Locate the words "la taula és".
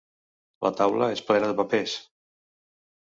0.67-1.23